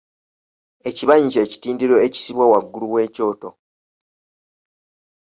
[0.89, 3.49] Ekibanyi kye kitindiro ekisibwa waggulu w’ekyoto.